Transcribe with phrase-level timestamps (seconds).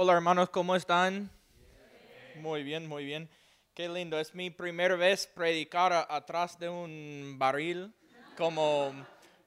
[0.00, 1.28] Hola hermanos, ¿cómo están?
[2.36, 3.28] Muy bien, muy bien.
[3.74, 4.16] Qué lindo.
[4.20, 7.92] Es mi primera vez predicar atrás de un barril
[8.36, 8.94] como,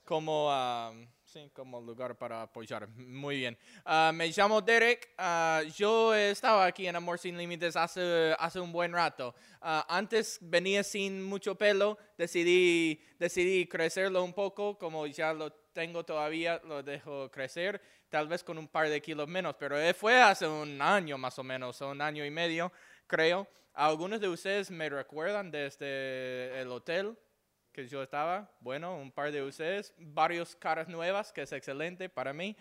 [0.03, 0.91] como, ah,
[1.23, 2.89] sí, como lugar para apoyar.
[2.89, 3.57] Muy bien.
[3.85, 5.13] Ah, me llamo Derek.
[5.17, 9.33] Ah, yo estaba aquí en Amor Sin Límites hace, hace un buen rato.
[9.61, 11.97] Antes venía sin mucho pelo.
[12.17, 14.77] Decidí, decidí crecerlo un poco.
[14.77, 17.81] Como ya lo tengo todavía, lo dejo crecer.
[18.11, 19.55] Tal vez con un par de kilos menos.
[19.57, 22.71] Pero eh, fue hace un año más o menos, un año y medio,
[23.07, 23.47] creo.
[23.73, 27.17] Algunos de ustedes me recuerdan desde el hotel
[27.71, 28.51] que yo estaba.
[28.59, 32.55] Bueno, un par de ustedes, varios caras nuevas, que es excelente para mí.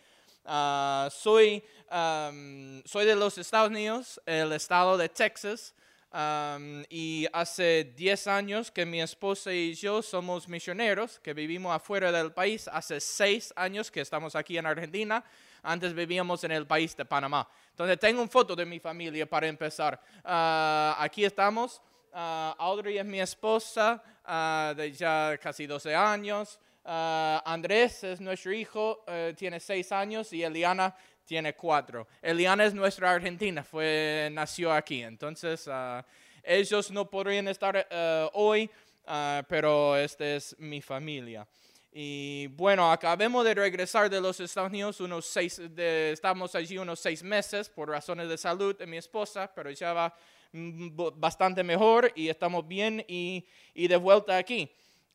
[0.45, 5.75] Ah, soy, am, soy de los Estados Unidos, el estado de Texas.
[6.13, 12.13] am, y hace 10 años que mi esposa y yo somos misioneros, que vivimos afuera
[12.13, 12.69] del país.
[12.69, 15.25] Hace 6 años que estamos aquí en Argentina.
[15.63, 17.49] Antes vivíamos en el país de Panamá.
[17.71, 20.01] Entonces tengo una foto de mi familia para empezar.
[20.25, 21.81] Ah, aquí estamos.
[22.13, 26.59] Ah, Audrey es mi esposa ah, de ya casi 12 años.
[26.85, 32.07] Andrés es nuestro hijo, eh, tiene 6 años y Eliana tiene 4.
[32.21, 35.03] Eliana es nuestra argentina, fue, nació aquí.
[35.03, 35.69] Entonces
[36.43, 38.69] ellos no podrían estar eh, hoy,
[39.49, 41.47] pero esta es mi familia.
[41.93, 47.01] Y bueno, acabemos de regresar de los Estados Unidos, unos seis, de- estamos allí unos
[47.01, 50.15] seis meses por razones de salud de mi esposa, pero ya va
[50.53, 54.71] mm, bastante mejor y estamos bien y, y de vuelta aquí.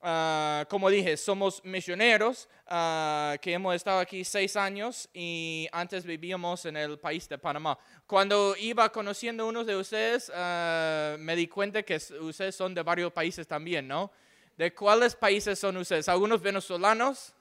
[0.07, 6.65] Ah, como dije, somos misioneros ah, que hemos estado aquí seis años y antes vivíamos
[6.65, 7.79] en el país de Panamá.
[8.05, 12.83] Cuando iba conociendo a unos de ustedes, ah, me di cuenta que ustedes son de
[12.83, 14.11] varios países también, ¿no?
[14.57, 16.07] ¿De cuáles países son ustedes?
[16.07, 17.33] ¿Algunos venezolanos?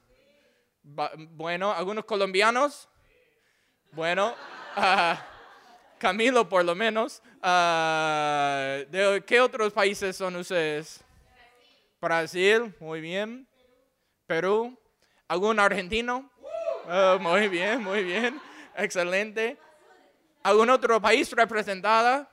[0.82, 2.88] Bueno, ¿algunos colombianos?
[3.92, 4.34] Bueno,
[4.76, 5.24] ah,
[5.98, 7.22] Camilo por lo menos.
[7.40, 11.04] Ah, ¿De qué otros países son ustedes?
[12.00, 13.46] Brasil, muy bien.
[14.26, 14.76] Perú,
[15.28, 16.28] ¿algún argentino?
[16.88, 18.40] Ah, muy bien, muy bien,
[18.76, 19.56] excelente.
[20.42, 22.28] ¿Algún otro país representada?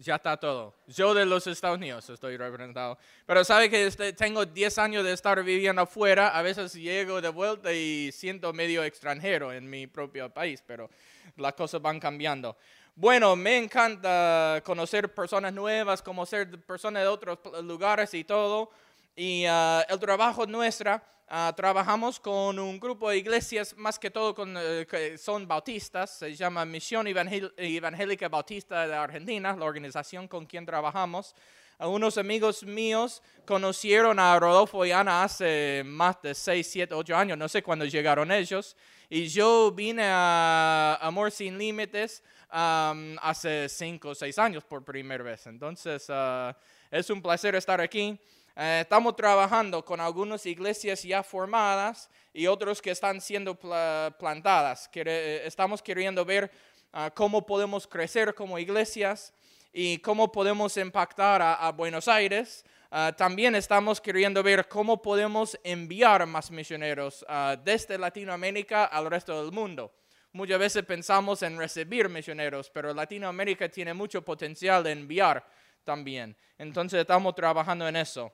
[0.00, 0.74] Ya está todo.
[0.86, 2.98] Yo de los Estados Unidos estoy representado.
[3.26, 6.28] Pero sabe que este- tengo 10 años de estar viviendo afuera.
[6.28, 10.88] A veces llego de vuelta y siento medio extranjero en mi propio país, pero
[11.36, 12.56] las cosas van cambiando.
[12.94, 18.70] Bueno, me encanta conocer personas nuevas, conocer personas de otros lugares y todo.
[19.16, 24.34] Y ah, el trabajo nuestra, ah, trabajamos con un grupo de iglesias, más que todo
[24.34, 30.26] con, eh, que son bautistas, se llama Misión Evangel- Evangélica Bautista de Argentina, la organización
[30.28, 31.34] con quien trabajamos.
[31.78, 37.38] Algunos amigos míos conocieron a Rodolfo y Ana hace más de 6, 7, 8 años,
[37.38, 38.76] no sé cuándo llegaron ellos.
[39.08, 45.22] Y yo vine a Amor Sin Límites am, hace 5 o 6 años por primera
[45.22, 45.46] vez.
[45.46, 46.56] Entonces, ah,
[46.90, 48.18] es un placer estar aquí.
[48.60, 54.90] Eh, estamos trabajando con algunas iglesias ya formadas y otros que están siendo pla- plantadas.
[54.92, 56.50] Eh, estamos queriendo ver
[56.92, 59.32] ah, cómo podemos crecer como iglesias
[59.72, 62.64] y cómo podemos impactar a, a Buenos Aires.
[62.90, 69.40] Ah, también estamos queriendo ver cómo podemos enviar más misioneros ah, desde Latinoamérica al resto
[69.40, 69.92] del mundo.
[70.32, 75.46] Muchas veces pensamos en recibir misioneros, pero Latinoamérica tiene mucho potencial de enviar
[75.84, 76.36] también.
[76.58, 78.32] Entonces estamos trabajando en eso.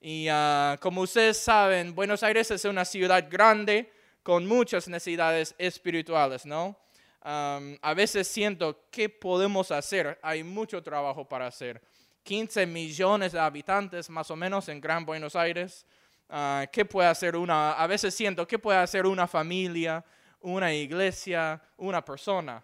[0.00, 3.90] Y ah, como ustedes saben, Buenos Aires es una ciudad grande
[4.22, 6.76] con muchas necesidades espirituales, ¿no?
[7.22, 10.18] Am, a veces siento, ¿qué podemos hacer?
[10.22, 11.82] Hay mucho trabajo para hacer.
[12.22, 15.86] 15 millones de habitantes más o menos en Gran Buenos Aires.
[16.28, 17.72] Ah, ¿Qué puede hacer una?
[17.72, 20.04] A veces siento, ¿qué puede hacer una familia,
[20.40, 22.62] una iglesia, una persona?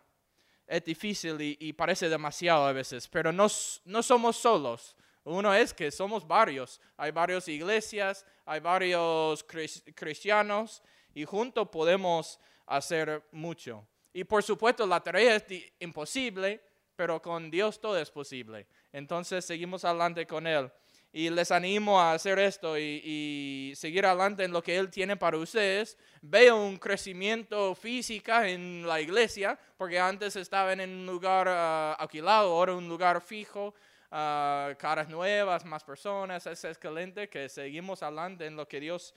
[0.66, 3.47] Es difícil y, y parece demasiado a veces, pero no,
[3.84, 4.97] no somos solos.
[5.25, 6.81] Uno es que somos varios.
[6.97, 10.83] Hay varias iglesias, hay varios cris- cristianos
[11.15, 13.87] y juntos podemos hacer mucho.
[14.12, 15.44] Y por supuesto la tarea es
[15.78, 16.60] imposible,
[16.97, 18.66] pero con Dios todo es posible.
[18.92, 20.71] Entonces seguimos adelante con Él.
[21.15, 25.36] Y les animo a hacer esto y, seguir adelante en lo que Él tiene para
[25.36, 25.98] ustedes.
[26.22, 32.53] Veo un crecimiento físico en la iglesia, porque antes estaban en un lugar ah, alquilado,
[32.53, 33.74] ahora un lugar fijo,
[34.12, 36.47] ah, caras nuevas, más personas.
[36.47, 39.12] Es excelente que seguimos adelante en lo que Dios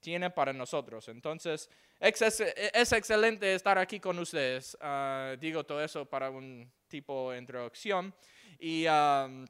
[0.00, 1.08] tiene para nosotros.
[1.08, 4.76] Entonces, ex- es, es excelente estar aquí con ustedes.
[4.80, 8.12] Ah, digo todo eso para un tipo de introducción.
[8.58, 9.46] Y am,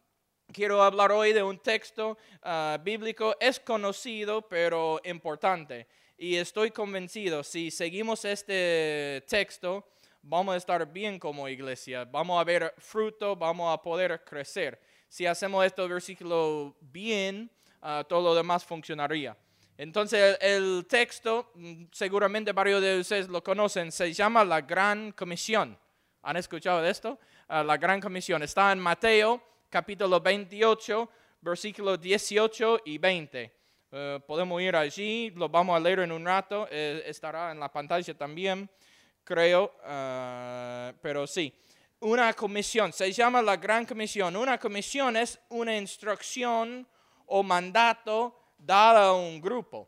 [0.52, 3.34] quiero hablar hoy de un texto ah, bíblico.
[3.40, 5.86] Es conocido, pero importante.
[6.22, 9.88] Y estoy convencido, si seguimos este texto,
[10.20, 14.78] vamos a estar bien como iglesia, vamos a ver fruto, vamos a poder crecer.
[15.10, 17.50] Si hacemos este versículo bien,
[17.82, 19.36] ah, todo lo demás funcionaría.
[19.76, 25.76] Entonces el, texto, mm, seguramente varios de ustedes lo conocen, se llama la Gran Comisión.
[26.22, 27.18] ¿Han escuchado de esto?
[27.48, 28.40] Ah, la Gran Comisión.
[28.44, 31.10] Está en Mateo capítulo 28,
[31.40, 33.52] versículos 18 y 20.
[33.90, 37.72] Eh, podemos ir allí, lo vamos a leer en un rato, eh, estará en la
[37.72, 38.70] pantalla también,
[39.24, 41.52] creo, ah, pero sí.
[42.02, 44.34] Una comisión, se llama la Gran Comisión.
[44.34, 46.88] Una comisión es una instrucción
[47.26, 49.86] o mandato dado a un grupo.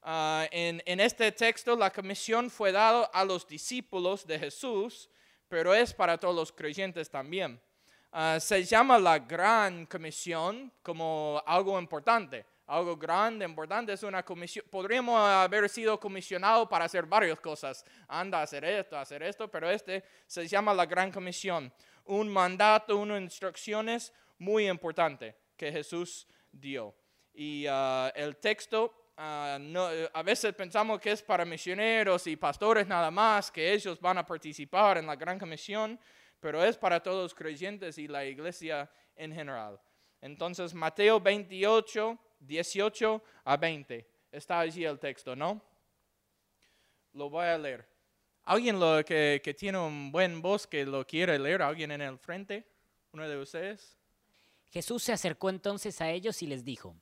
[0.00, 5.10] Ah, en, en, este texto la comisión fue dada a los discípulos de Jesús,
[5.48, 7.60] pero es para todos los creyentes también.
[8.10, 12.46] Ah, se llama la gran comisión como algo importante.
[12.70, 14.64] Algo grande, importante, es una comisión.
[14.70, 17.84] Podríamos haber sido comisionados para hacer varias cosas.
[18.08, 21.72] Anda a hacer esto, hacer esto, pero este se llama la gran comisión.
[22.04, 26.94] Un mandato, unas instrucciones muy importante que Jesús dio.
[27.32, 29.58] Y ah, el texto Ah,
[30.14, 34.24] a veces pensamos que es para misioneros y pastores nada más, que ellos van a
[34.24, 36.00] participar en la gran comisión,
[36.40, 39.78] pero es para todos los creyentes y la iglesia en general.
[40.22, 44.06] Entonces, Mateo 28, 18 a 20.
[44.32, 45.62] Está allí el texto, ¿no?
[47.12, 47.88] Lo voy a leer.
[48.44, 51.62] ¿Alguien que, que tiene un buen voz que lo quiere leer?
[51.62, 52.66] ¿Alguien en el frente?
[53.12, 53.96] ¿Uno de ustedes?
[54.70, 56.96] Jesús se acercó entonces a ellos y les dijo,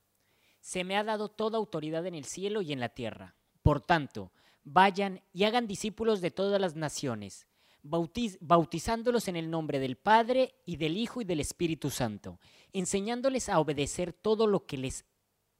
[0.60, 3.36] se me ha dado toda autoridad en el cielo y en la tierra.
[3.62, 4.32] Por tanto,
[4.64, 7.46] vayan y hagan discípulos de todas las naciones,
[7.82, 12.40] bautizándolos en el nombre del Padre y del Hijo y del Espíritu Santo,
[12.72, 15.04] enseñándoles a obedecer todo lo que les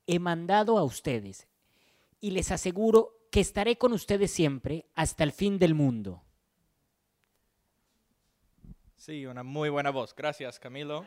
[0.08, 1.46] he mandado a ustedes.
[2.20, 6.24] Y les aseguro que estaré con ustedes siempre hasta el fin del mundo.
[8.96, 10.12] Sí, una muy buena voz.
[10.16, 11.06] Gracias, Camilo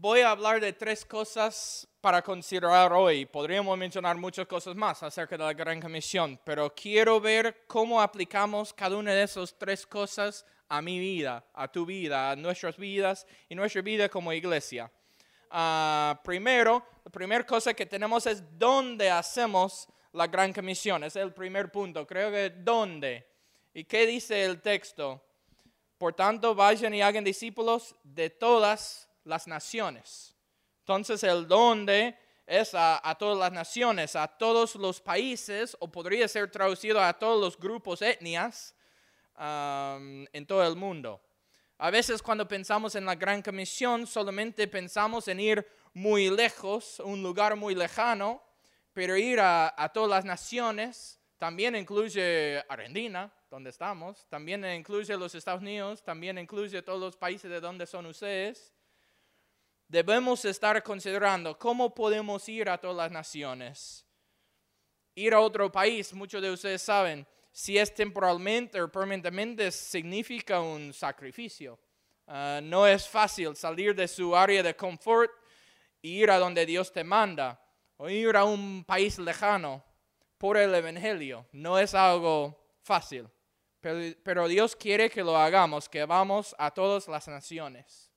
[0.00, 3.26] voy a hablar de tres cosas para considerar hoy.
[3.26, 8.72] Podríamos mencionar muchas cosas más acerca de la Gran Comisión, pero quiero ver cómo aplicamos
[8.72, 13.26] cada una de esas tres cosas a mi vida, a tu vida, a nuestras vidas
[13.48, 14.90] y nuestra vida como iglesia.
[15.54, 21.04] Ah, primero, la primera cosa que tenemos es dónde hacemos la Gran Comisión.
[21.04, 22.06] Es el primer punto.
[22.06, 23.26] Creo que dónde.
[23.74, 25.22] ¿Y qué dice el texto?
[25.98, 30.34] Por tanto, vayan y hagan discípulos de todas las naciones.
[30.80, 32.16] Entonces el dónde
[32.46, 37.38] es a, todas las naciones, a todos los países, o podría ser traducido a todos
[37.38, 38.74] los grupos etnias
[39.38, 41.20] en todo el mundo.
[41.78, 47.22] A veces cuando pensamos en la gran comisión solamente pensamos en ir muy lejos, un
[47.22, 48.42] lugar muy lejano,
[48.92, 55.60] pero ir a, todas las naciones también incluye Argentina, donde estamos, también incluye los Estados
[55.60, 58.72] Unidos, también incluye todos los países de donde son ustedes
[59.92, 64.06] debemos estar considerando cómo podemos ir a todas las naciones.
[65.14, 70.92] Ir a otro país, muchos de ustedes saben, si es temporalmente o permanentemente, significa un
[70.92, 71.78] sacrificio.
[72.26, 75.30] Ah, no es fácil salir de su área de confort
[76.02, 77.60] e ir a donde Dios te manda,
[77.98, 79.84] o ir a un país lejano
[80.38, 81.46] por el Evangelio.
[81.52, 83.28] No es algo fácil,
[83.80, 88.10] pero Dios quiere que lo hagamos, que vamos a todas las naciones.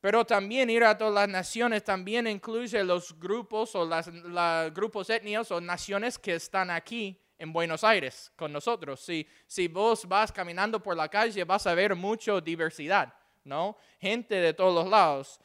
[0.00, 4.10] Pero también ir a todas las naciones también incluye los grupos o las,
[4.72, 9.00] grupos étnicos o naciones que están aquí en Buenos Aires con nosotros.
[9.00, 13.76] Si, si vos vas caminando por la calle vas a ver mucha diversidad, ¿no?
[13.98, 15.40] Gente de todos los lados.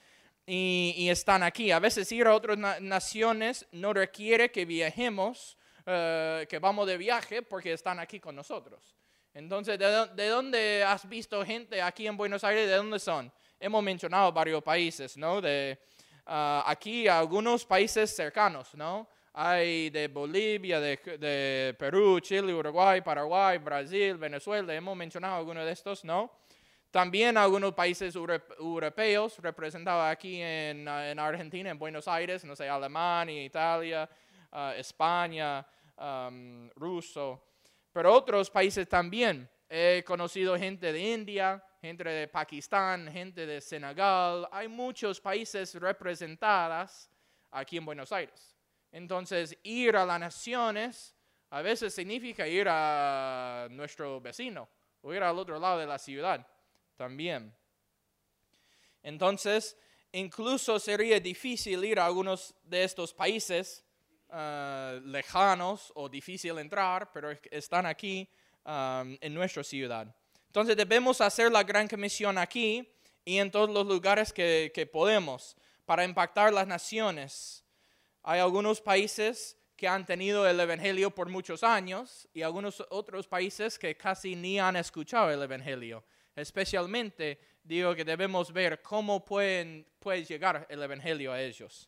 [0.45, 1.71] Y, están aquí.
[1.71, 7.41] A veces ir a otras naciones no requiere que viajemos, eh, que vamos de viaje
[7.41, 8.95] porque están aquí con nosotros.
[9.33, 12.67] Entonces, ¿de, ¿de dónde has visto gente aquí en Buenos Aires?
[12.67, 13.31] ¿De dónde son?
[13.59, 15.41] hemos mencionado varios países, ¿no?
[15.41, 15.79] De,
[16.25, 19.07] ah, aquí algunos países cercanos, ¿no?
[19.37, 26.05] Hay de Bolivia, de, Perú, Chile, Uruguay, Paraguay, Brasil, Venezuela, hemos mencionado algunos de estos,
[26.05, 26.31] ¿no?
[26.89, 33.43] También algunos países europeos representados aquí en, en, Argentina, en Buenos Aires, no sé, Alemania,
[33.43, 34.09] Italia,
[34.53, 37.43] ah, España, um, Ruso,
[37.91, 39.49] pero otros países también.
[39.67, 47.09] He conocido gente de India, gente de Pakistán, gente de Senegal, hay muchos países representados
[47.51, 48.54] aquí en Buenos Aires.
[48.91, 51.15] Entonces, ir a las naciones
[51.49, 54.67] a veces significa ir a nuestro vecino
[55.01, 56.45] o ir al otro lado de la ciudad
[56.95, 57.55] también.
[59.03, 59.77] Entonces,
[60.11, 63.85] incluso sería difícil ir a algunos de estos países
[64.29, 68.29] ah, lejanos o difícil entrar, pero están aquí
[68.65, 70.07] en nuestra ciudad.
[70.47, 72.91] Entonces debemos hacer la gran comisión aquí
[73.23, 77.64] y en todos los lugares que, que podemos para impactar las naciones.
[78.27, 83.77] Hay algunos países que han tenido el Evangelio por muchos años y algunos otros países
[83.77, 86.03] que casi ni han escuchado el Evangelio.
[86.35, 91.87] Especialmente digo que debemos ver cómo pueden, puede llegar el Evangelio a ellos.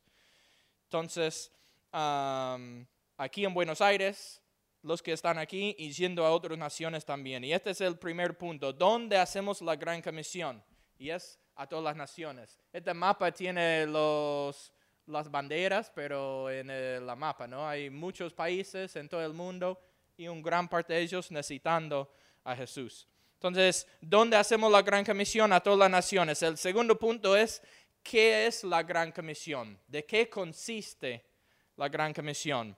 [0.83, 1.51] Entonces,
[1.91, 4.39] aquí en Buenos Aires,
[4.83, 7.45] los que están aquí y yendo a otras naciones también.
[7.45, 10.63] Y este es el primer punto, ¿dónde hacemos la gran comisión?
[10.99, 12.59] Y es a todas las naciones.
[12.71, 14.71] Este mapa tiene los,
[15.07, 17.67] las banderas, pero en el, la mapa, ¿no?
[17.67, 19.79] Hay muchos países en todo el mundo
[20.17, 22.11] y un gran parte de ellos necesitando
[22.43, 23.07] a Jesús.
[23.35, 26.41] Entonces, ¿dónde hacemos la gran comisión a todas las naciones?
[26.41, 27.61] El segundo punto es,
[28.01, 29.79] ¿qué es la gran comisión?
[29.87, 31.23] ¿De qué consiste
[31.75, 32.75] la gran comisión?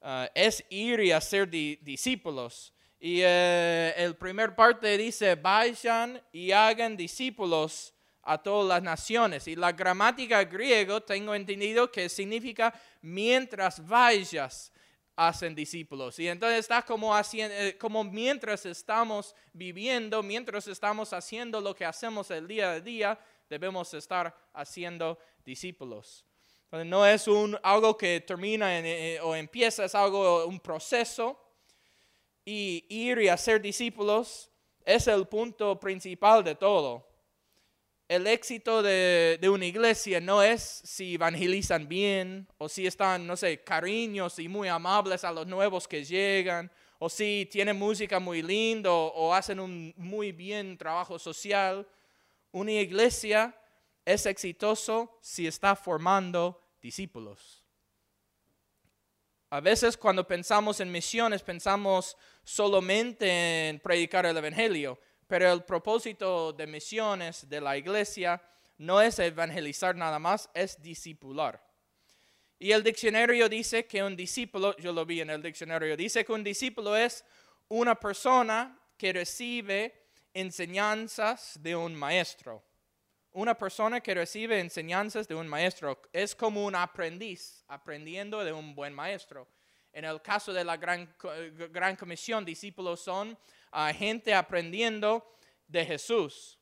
[0.00, 2.72] Uh, es ir y hacer di discípulos.
[3.00, 3.26] Y uh,
[3.96, 7.92] el primer parte dice, vayan y hagan discípulos
[8.28, 9.48] a todas las naciones.
[9.48, 14.70] Y la gramática griego tengo entendido que significa mientras vayas
[15.16, 16.18] hacen discípulos.
[16.18, 21.86] Y entonces está como, haciendo, eh, como mientras estamos viviendo, mientras estamos haciendo lo que
[21.86, 23.18] hacemos el día a día,
[23.48, 26.22] debemos estar haciendo discípulos.
[26.70, 31.40] No es un, algo que termina eh, o empieza, es algo, un proceso.
[32.44, 34.50] Y ir y hacer discípulos
[34.84, 37.07] es el punto principal de todo.
[38.08, 43.36] El éxito de, de, una iglesia no es si evangelizan bien o si están, no
[43.36, 48.42] sé, cariños y muy amables a los nuevos que llegan o si tienen música muy
[48.42, 51.86] linda o hacen un muy bien trabajo social.
[52.50, 53.54] Una iglesia
[54.06, 57.62] es exitoso si está formando discípulos.
[59.50, 66.52] A veces cuando pensamos en misiones pensamos solamente en predicar el Evangelio, pero el propósito
[66.52, 68.42] de misiones de la iglesia
[68.78, 71.64] no es evangelizar nada más, es discipular.
[72.58, 76.32] Y el diccionario dice que un discípulo, yo lo vi en el diccionario, dice que
[76.32, 77.24] un discípulo es
[77.68, 82.64] una persona que recibe enseñanzas de un maestro
[83.38, 88.74] una persona que recibe enseñanzas de un maestro es como un aprendiz aprendiendo de un
[88.74, 89.46] buen maestro.
[89.92, 91.14] En el caso de la gran,
[91.70, 93.38] gran comisión, discípulos son
[93.70, 95.24] ah, gente aprendiendo
[95.66, 96.58] de Jesús.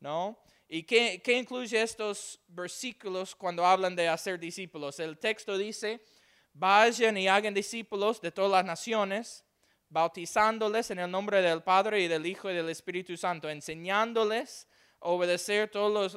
[0.00, 0.38] ¿No?
[0.68, 4.98] ¿Y qué, qué incluye estos versículos cuando hablan de hacer discípulos?
[5.00, 6.04] El texto dice,
[6.52, 9.44] vayan y hagan discípulos de todas las naciones,
[9.88, 14.66] bautizándoles en el nombre del Padre y del Hijo y del Espíritu Santo, enseñándoles
[15.06, 16.08] obedecer todo,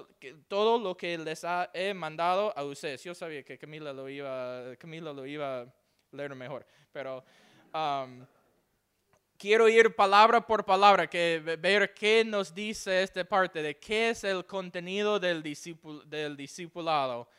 [0.47, 3.03] todo lo que les he mandado a ustedes.
[3.03, 5.73] Yo sabía que Camila lo iba, Camila lo iba a
[6.11, 7.23] leer mejor, pero
[7.73, 8.25] um,
[9.37, 14.23] quiero ir palabra por palabra, que ver qué nos dice esta parte de qué es
[14.23, 15.43] el contenido del,
[16.05, 17.29] del discipulado.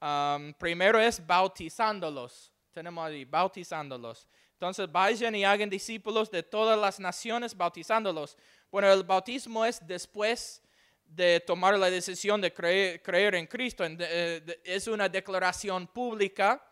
[0.00, 2.52] Um, primero es bautizándolos.
[2.72, 4.28] Tenemos ahí, bautizándolos.
[4.52, 8.36] Entonces vayan y hagan discípulos de todas las naciones, bautizándolos.
[8.70, 10.62] Bueno, el bautismo es después
[11.04, 13.84] de tomar la decisión de creer, en Cristo.
[13.86, 16.62] Eh, es una declaración pública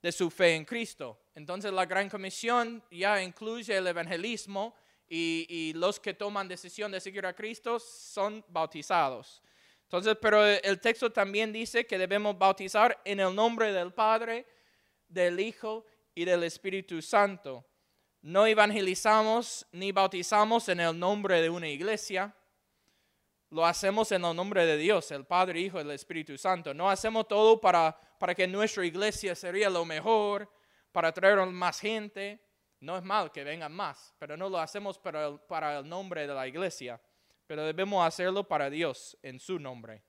[0.00, 1.18] de su fe en Cristo.
[1.34, 4.74] Entonces la Gran Comisión ya incluye el evangelismo
[5.08, 9.42] y, los que toman decisión de seguir a Cristo son bautizados.
[9.82, 14.46] Entonces, pero el texto también dice que debemos bautizar en el nombre del Padre,
[15.08, 15.84] del Hijo
[16.14, 17.64] y del Espíritu Santo.
[18.22, 22.32] No evangelizamos ni bautizamos en el nombre de una iglesia,
[23.50, 26.72] lo hacemos en el nombre de Dios, el Padre, Hijo y el Espíritu Santo.
[26.72, 30.48] No hacemos todo para, para que nuestra iglesia sería lo mejor,
[30.92, 32.40] para traer más gente.
[32.80, 36.26] No es mal que vengan más, pero no lo hacemos para el, para el nombre
[36.26, 37.00] de la iglesia,
[37.46, 40.02] pero debemos hacerlo para Dios, en su nombre.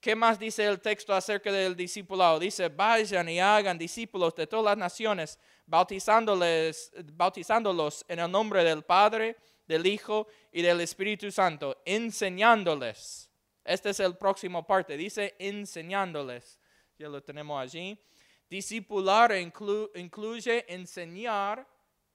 [0.00, 2.38] ¿Qué más dice el texto acerca del discipulado?
[2.38, 8.84] Dice, vayan y hagan discípulos de todas las naciones, bautizándoles, bautizándolos en el nombre del
[8.84, 13.28] Padre, del Hijo y del Espíritu Santo, enseñándoles.
[13.64, 16.60] Este es el próximo parte, dice enseñándoles.
[16.96, 18.00] Ya lo tenemos allí.
[18.48, 21.66] Discipular incluye enseñar,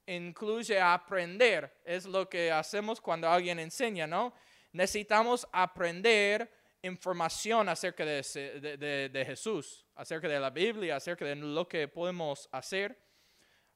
[0.06, 1.80] incluye aprender.
[1.84, 4.34] Es lo que hacemos cuando alguien enseña, ¿no?
[4.72, 6.50] Necesitamos aprender
[6.82, 12.98] información acerca de, de, Jesús, acerca de la Biblia, acerca de lo que podemos hacer.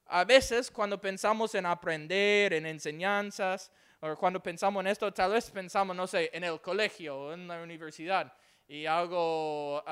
[0.07, 5.49] A veces cuando pensamos en aprender, en enseñanzas, o cuando pensamos en esto, tal vez
[5.49, 8.33] pensamos, no sé, en el colegio o en la universidad
[8.69, 9.83] y algo,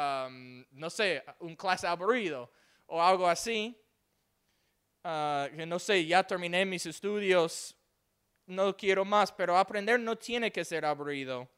[0.71, 2.49] no sé, un clase aburrido
[2.85, 3.75] o algo así.
[5.03, 7.75] ah, que no sé, ya terminé mis estudios,
[8.45, 11.49] no quiero más, pero aprender no tiene que ser aburrido.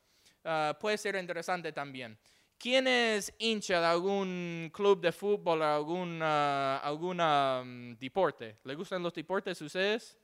[0.45, 2.17] Ah, puede ser interesante también.
[2.57, 8.57] ¿Quién es hincha de algún club de fútbol o algún ah, alguna, mm, deporte?
[8.63, 10.17] ¿Le gustan los deportes ustedes?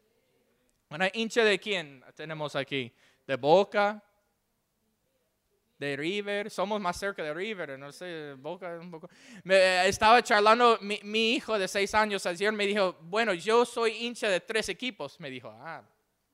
[0.90, 2.94] Bueno, hincha de quién tenemos aquí?
[3.28, 4.02] ¿De Boca?
[5.78, 6.50] ¿De River?
[6.50, 9.10] Somos más cerca de River, no sé, Boca un poco.
[9.44, 14.30] Me, estaba charlando, mi, hijo de seis años ayer me dijo, bueno, yo soy hincha
[14.30, 15.20] de tres equipos.
[15.20, 15.84] Me dijo, ah,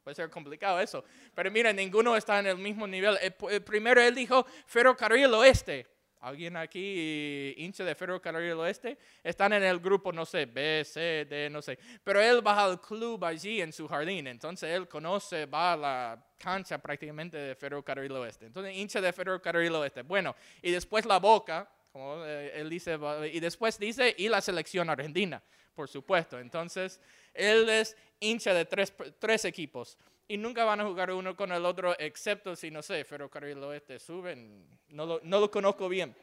[0.03, 1.03] Puede ser complicado eso.
[1.35, 3.17] Pero mira, ninguno está en el mismo nivel.
[3.21, 5.87] El, el primero él dijo Ferrocarril Oeste.
[6.21, 8.95] ¿Alguien aquí hincha de Ferrocarril Oeste?
[9.23, 11.79] Están en el grupo, no sé, B, C, D, no sé.
[12.03, 14.27] Pero él va al club allí en su jardín.
[14.27, 18.45] Entonces él conoce, va a la cancha prácticamente de Ferrocarril Oeste.
[18.45, 20.03] Entonces hincha de Ferrocarril Oeste.
[20.03, 22.99] Bueno, y después la boca, como eh, él dice,
[23.33, 25.41] y después dice, y la selección argentina,
[25.73, 26.39] por supuesto.
[26.39, 27.01] Entonces
[27.33, 29.97] él es hincha de tres, tres equipos
[30.31, 33.99] y nunca van a jugar uno con el otro, excepto si, no sé, Ferrocarril Oeste
[33.99, 36.15] suben, no lo, no lo conozco bien.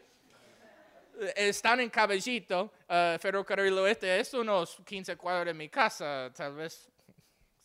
[1.37, 6.89] Están en Cabellito, uh, Ferrocarril Oeste es unos 15 cuadros de mi casa, tal vez,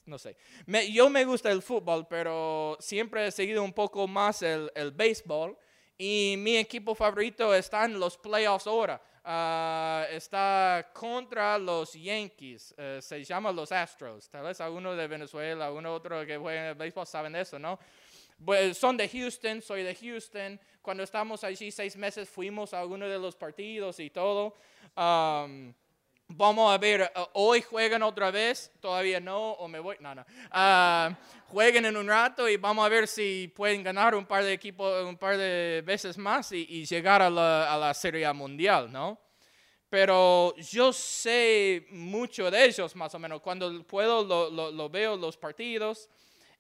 [0.04, 0.36] no sé.
[0.66, 4.92] Me, yo me gusta el fútbol, pero siempre he seguido un poco más el, el
[4.92, 5.58] béisbol
[5.98, 9.02] y mi equipo favorito está en los playoffs ahora.
[9.26, 14.30] Ah, está contra los Yankees, eh, se llama los Astros.
[14.30, 17.80] Tal vez alguno de Venezuela, uno otro que juega en el béisbol saben eso, ¿no?
[18.44, 20.60] Pues son de Houston, soy de Houston.
[20.82, 24.58] Cuando estamos allí seis meses fuimos a alguno de los partidos y todo.
[26.36, 30.26] Vamos a ver, eh, hoy juegan otra vez, todavía no, o me voy, no, no.
[30.52, 31.14] Uh,
[31.48, 35.06] jueguen en un rato y vamos a ver si pueden ganar un par de equipos,
[35.06, 39.20] un par de veces más y, llegar a la, a la, Serie Mundial, ¿no?
[39.90, 43.42] Pero yo sé mucho de ellos, más o menos.
[43.42, 46.10] Cuando puedo, lo, lo, veo los partidos.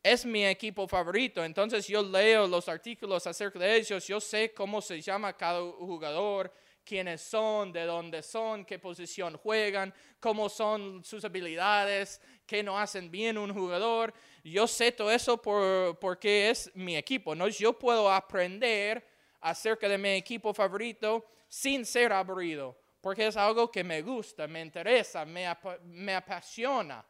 [0.03, 4.81] Es mi equipo favorito, entonces yo leo los artículos acerca de ellos, yo sé cómo
[4.81, 11.23] se llama cada jugador, quiénes son, de dónde son, qué posición juegan, cómo son sus
[11.25, 14.13] habilidades, qué no hacen bien un jugador.
[14.43, 17.47] Yo sé todo eso por, porque es mi equipo, ¿no?
[17.47, 19.07] Yo puedo aprender
[19.41, 24.61] acerca de mi equipo favorito sin ser aburrido, porque es algo que me gusta, me
[24.61, 25.45] interesa, me,
[25.83, 27.05] me apasiona.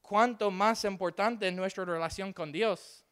[0.00, 3.04] Cuánto más importante es nuestra relación con Dios.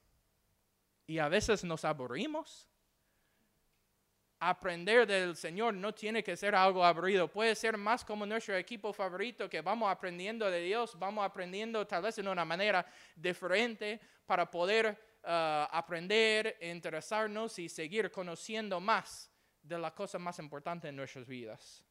[1.07, 2.70] Y a veces nos aburrimos
[4.41, 8.91] aprender del Señor no tiene que ser algo aburrido, puede ser más como nuestro equipo
[8.91, 14.51] favorito que vamos aprendiendo de Dios, vamos aprendiendo tal vez en una manera diferente para
[14.51, 19.31] poder uh, aprender, interesarnos y seguir conociendo más
[19.63, 21.85] de las cosas más importantes en nuestras vidas.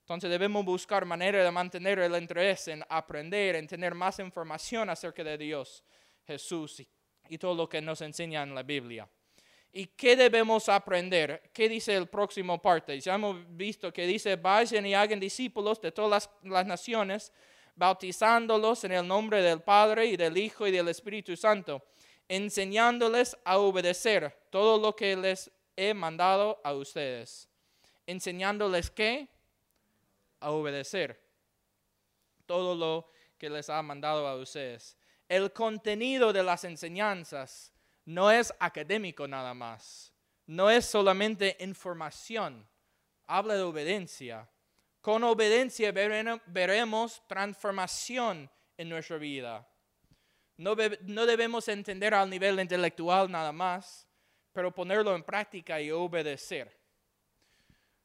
[0.00, 5.22] Entonces debemos buscar manera de mantener el interés en aprender, en tener más información acerca
[5.22, 5.84] de Dios,
[6.26, 6.82] Jesús
[7.28, 9.08] y todo lo que nos enseña en la Biblia.
[9.72, 11.50] ¿Y qué debemos aprender?
[11.52, 12.98] ¿Qué dice el próximo parte?
[12.98, 17.32] Ya hemos visto que dice, vayan y hagan discípulos de todas las, naciones,
[17.76, 21.84] bautizándolos en el nombre del Padre y del Hijo y del Espíritu Santo,
[22.28, 27.48] enseñándoles a obedecer todo lo que les he mandado a ustedes.
[28.06, 29.28] ¿Enseñándoles qué?
[30.40, 31.20] A obedecer
[32.44, 34.96] todo lo que les ha mandado a ustedes.
[35.28, 37.72] El contenido de las enseñanzas
[38.04, 40.12] no es académico nada más,
[40.46, 42.68] no es solamente información,
[43.26, 44.48] habla de obediencia.
[45.00, 49.66] Con obediencia veremos transformación en nuestra vida.
[50.56, 54.06] No, debemos entender al nivel intelectual nada más,
[54.52, 56.78] pero ponerlo en práctica y obedecer.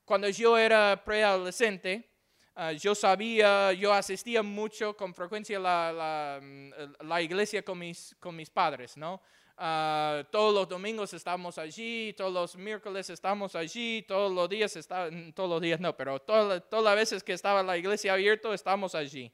[0.06, 2.15] Cuando yo era preadolescente,
[2.56, 6.42] ah, yo sabía, yo asistía mucho con frecuencia a la,
[7.00, 9.22] la, iglesia con mis, con mis padres, ¿no?
[9.58, 15.10] Ah, todos los domingos estamos allí, todos los miércoles estamos allí, todos los días, está,
[15.34, 18.96] todos los días no, pero todas, todas las veces que estaba la iglesia abierta estamos
[18.96, 19.32] allí.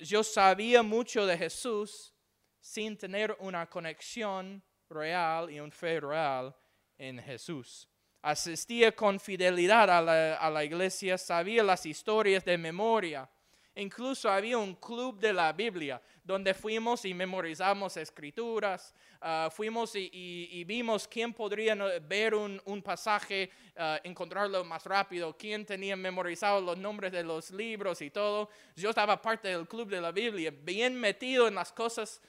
[0.00, 2.14] yo sabía mucho de Jesús
[2.60, 6.54] sin tener una conexión real y un fe real
[6.96, 7.88] en Jesús.
[8.24, 13.28] Asistía con fidelidad a la, a la iglesia, sabía las historias de memoria.
[13.76, 20.62] Incluso había un club de la Biblia donde fuimos y memorizamos escrituras, ah, fuimos y,
[20.64, 27.10] vimos quién podría ver un, pasaje, uh, encontrarlo más rápido, quién tenía memorizado los nombres
[27.10, 28.48] de los libros y todo.
[28.76, 32.22] Yo estaba parte del club de la Biblia, bien metido en las cosas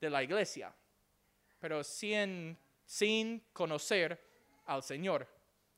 [0.00, 0.72] de la iglesia,
[1.58, 2.56] pero sin,
[2.86, 4.29] sin conocer
[4.70, 5.26] al Señor.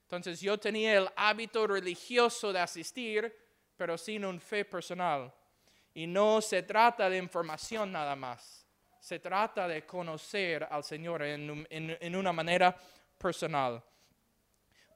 [0.02, 3.34] Entonces yo tenía el hábito religioso de asistir,
[3.76, 5.32] pero sin un fe personal.
[5.94, 8.66] Y no se trata de información nada más.
[9.00, 12.76] Se trata de conocer al Señor en, en- una manera
[13.18, 13.82] personal.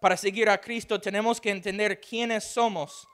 [0.00, 3.08] Para seguir a Cristo tenemos que entender quiénes somos,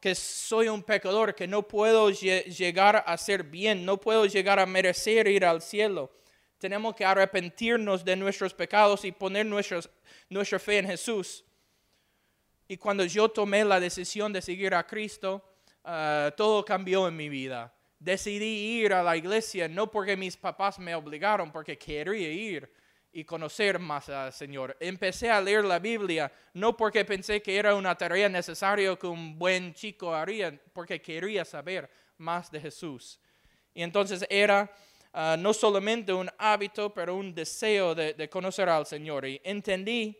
[0.00, 4.58] que soy un pecador, que no puedo lle- llegar a ser bien, no puedo llegar
[4.58, 6.10] a merecer ir al cielo.
[6.58, 9.88] Tenemos que arrepentirnos de nuestros pecados y poner nuestros-
[10.28, 11.44] nuestra fe en Jesús.
[12.66, 15.42] Y cuando yo tomé la decisión de seguir a Cristo,
[15.84, 17.72] ah, todo cambió en mi vida.
[17.98, 22.70] Decidí ir a la iglesia no porque mis papás me obligaron, porque quería ir
[23.10, 24.76] y conocer más al Señor.
[24.78, 29.38] Empecé a leer la Biblia no porque pensé que era una tarea necesaria que un
[29.38, 33.18] buen chico haría, porque quería saber más de Jesús.
[33.74, 34.70] Y entonces era
[35.12, 39.26] ah, no solamente un hábito, pero un deseo de, conocer al Señor.
[39.26, 40.16] Y entendí,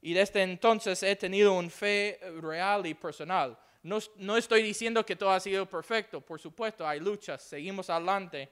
[0.00, 3.58] y desde entonces he tenido un fe real y personal.
[3.82, 8.48] No, no estoy diciendo que todo ha sido perfecto, por supuesto, hay luchas, seguimos adelante.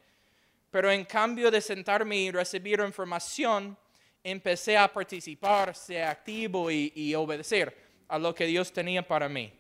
[0.71, 3.77] Pero en cambio de sentarme y recibir información,
[4.25, 7.77] empecé a participar, ser activo y obedecer
[8.09, 9.53] a lo que Dios tenía para mí.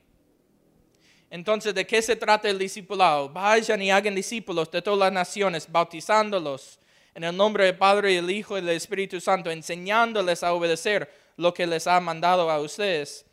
[1.33, 3.31] Entonces, ¿de qué se trata el discipulado?
[3.31, 6.79] Vayan y hagan discípulos de todas las naciones, bautizándolos
[7.15, 11.11] en el nombre del Padre y del Hijo y del Espíritu Santo, enseñándoles a obedecer
[11.39, 13.25] lo que les ha mandado a ustedes.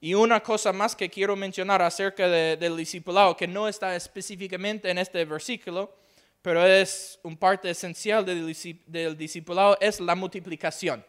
[0.00, 4.88] Y una cosa más que quiero mencionar acerca de- del discipulado, que no está específicamente
[4.88, 5.94] en este versículo,
[6.40, 11.04] pero es un parte esencial del, del discipulado, es la multiplicación.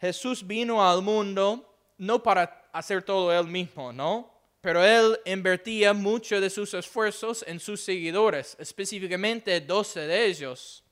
[0.00, 4.30] Jesús vino al mundo no para hacer todo él mismo, ¿no?
[4.60, 10.84] Pero él invertía mucho de sus esfuerzos en sus seguidores, específicamente 12 de ellos.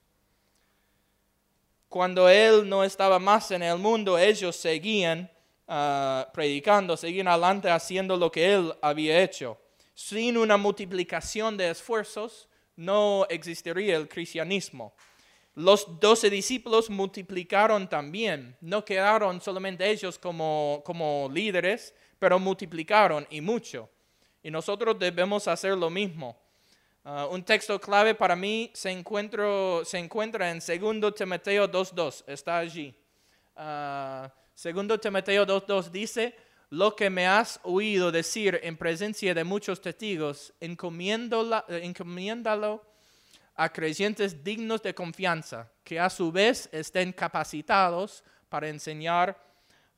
[1.89, 5.31] Cuando él no estaba más en el mundo, ellos seguían
[5.67, 9.59] ah, predicando, seguían adelante haciendo lo que él había hecho.
[9.95, 14.95] Sin una multiplicación de esfuerzos, no existiría el cristianismo.
[15.57, 23.41] Los doce discípulos multiplicaron también, no quedaron solamente ellos como, como líderes, pero multiplicaron y
[23.41, 23.89] mucho.
[24.43, 26.39] Y nosotros debemos hacer lo mismo.
[27.05, 32.59] Ah, un texto clave para mí se, encuentro- se encuentra en 2 Timoteo 2.2, está
[32.59, 32.95] allí.
[33.57, 34.31] Ah,
[34.63, 36.35] 2 Timoteo 2.2 dice,
[36.69, 40.77] lo que me has oído decir en presencia de muchos testigos, eh,
[41.83, 42.85] encomiéndalo
[43.57, 49.37] a creyentes dignos de confianza, que a su vez estén capacitados para enseñar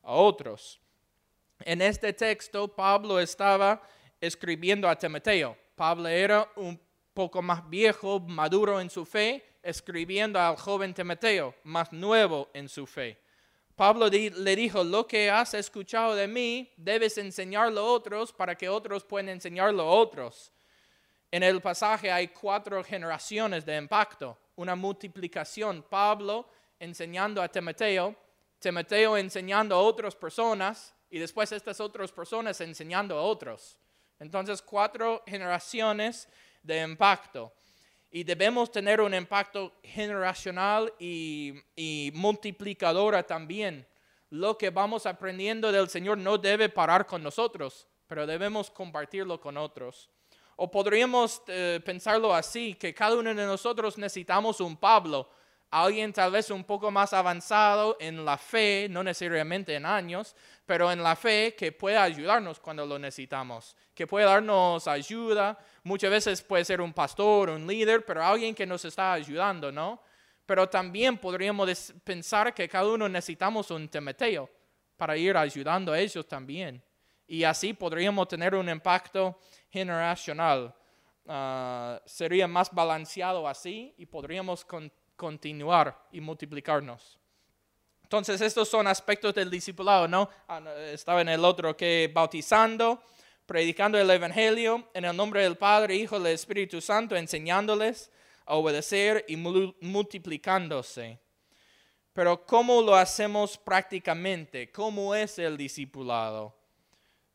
[0.02, 0.80] a otros.
[1.60, 3.82] En este texto, Pablo estaba
[4.20, 5.56] escribiendo a Timoteo.
[5.74, 6.80] Pablo era un
[7.12, 12.86] poco más viejo, maduro en su fe, escribiendo al joven Timoteo, más nuevo en su
[12.86, 13.18] fe.
[13.74, 18.68] Pablo le dijo, lo que has escuchado de mí, debes enseñarlo a otros para que
[18.68, 20.52] otros puedan enseñarlo a otros.
[21.30, 25.82] En el pasaje hay cuatro generaciones de impacto, una multiplicación.
[25.82, 28.14] Pablo enseñando a Timoteo,
[28.58, 33.78] Timoteo enseñando a otras personas y después estas otras personas enseñando a otros.
[34.18, 36.28] Entonces, cuatro generaciones
[36.62, 37.52] de impacto.
[38.10, 43.86] Y debemos tener un impacto generacional y, y multiplicadora también.
[44.30, 49.56] Lo que vamos aprendiendo del Señor no debe parar con nosotros, pero debemos compartirlo con
[49.58, 50.10] otros.
[50.60, 55.30] O podríamos eh, pensarlo así, que cada uno de nosotros necesitamos un Pablo,
[55.70, 60.34] alguien tal vez un poco más avanzado en la fe, no necesariamente en años,
[60.66, 65.56] pero en la fe que pueda ayudarnos cuando lo necesitamos, que puede darnos ayuda.
[65.84, 70.02] Muchas veces puede ser un pastor, un líder, pero alguien que nos está ayudando, ¿no?
[70.44, 74.50] Pero también podríamos pensar que cada uno necesitamos un Timoteo
[74.96, 76.82] para ir ayudando a ellos también.
[77.28, 79.38] Y así podríamos tener un impacto
[79.70, 80.74] generacional.
[81.26, 87.18] Ah, sería más balanceado así y podríamos con- continuar y multiplicarnos.
[88.02, 90.30] Entonces, estos son aspectos del discipulado, ¿no?
[90.48, 93.02] Ah, no, Estaba en el otro que bautizando,
[93.44, 98.10] predicando el Evangelio en el nombre del Padre, Hijo del Espíritu Santo, enseñándoles
[98.46, 101.18] a obedecer y mul- multiplicándose.
[102.14, 104.72] Pero ¿cómo lo hacemos prácticamente?
[104.72, 106.57] ¿Cómo es el discipulado?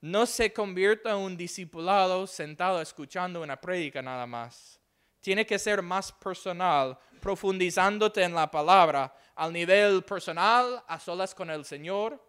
[0.03, 4.77] No se convierta en un discipulado sentado escuchando una prédica nada más.
[5.21, 11.49] Tiene que ser más personal, profundizándote en la palabra al nivel personal, a solas con
[11.49, 12.21] el Señor,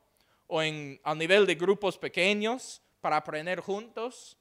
[0.47, 4.39] o en, al nivel de grupos pequeños para aprender juntos,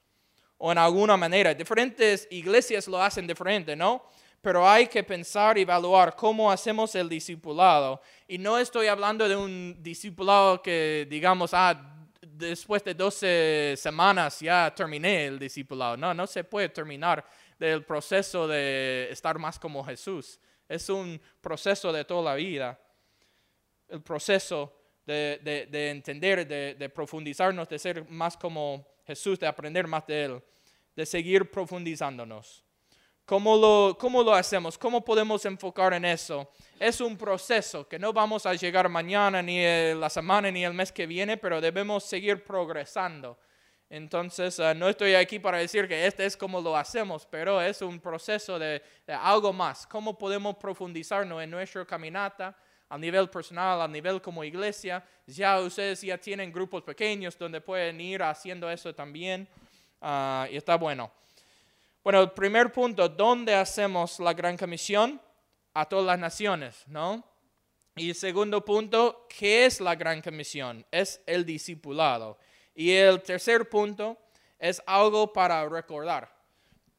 [0.59, 1.55] o en alguna manera.
[1.55, 4.05] Diferentes iglesias lo hacen diferente, ¿no?
[4.43, 7.99] Pero hay que pensar y evaluar cómo hacemos el discipulado.
[8.27, 11.89] Y no estoy hablando de un discipulado que digamos, ah,
[12.37, 15.97] después de 12 semanas ya terminé el discipulado.
[15.97, 17.25] No, no se puede terminar
[17.59, 20.39] del proceso de estar más como Jesús.
[20.67, 22.79] Es un proceso de toda la vida.
[23.87, 24.73] El proceso
[25.05, 30.43] de, entender, de, de profundizarnos, de ser más como Jesús, de aprender más de Él,
[30.95, 32.62] de seguir profundizándonos.
[33.25, 34.77] ¿Cómo lo, ¿Cómo lo hacemos?
[34.77, 36.51] ¿Cómo podemos enfocar en eso?
[36.77, 40.91] Es un proceso que no vamos a llegar mañana, ni la semana, ni el mes
[40.91, 43.37] que viene, pero debemos seguir progresando.
[43.89, 47.81] Entonces, eh, no estoy aquí para decir que este es como lo hacemos, pero es
[47.81, 49.87] un proceso de, de, algo más.
[49.87, 52.57] ¿Cómo podemos profundizarnos en nuestra caminata
[52.89, 55.01] a nivel personal, a nivel como iglesia?
[55.25, 59.47] Ya ustedes ya tienen grupos pequeños donde pueden ir haciendo eso también.
[60.01, 61.09] Ah, y está bueno.
[62.03, 65.21] Bueno, el primer punto, ¿dónde hacemos la gran comisión?
[65.73, 67.23] A todas las naciones, ¿no?
[67.95, 70.85] Y el segundo punto, ¿qué es la gran comisión?
[70.91, 72.37] Es el discipulado.
[72.75, 74.17] Y el tercer punto
[74.59, 76.29] es algo para recordar.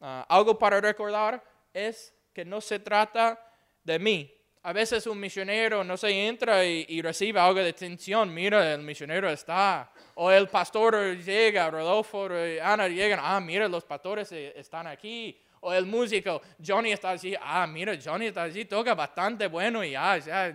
[0.01, 3.39] Ah, algo para recordar es que no se trata
[3.83, 8.33] de mí, a veces un misionero, no se entra y, recibe algo de atención.
[8.33, 9.91] Mira, el misionero está.
[10.15, 12.29] O el pastor llega, Rodolfo
[12.63, 13.19] Ana llegan.
[13.21, 15.37] Ah, mira, los pastores e, están aquí.
[15.59, 17.35] O el músico, Johnny está allí.
[17.41, 20.53] Ah, mira, Johnny está allí, toca bastante bueno y ya, ya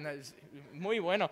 [0.73, 1.31] muy bueno.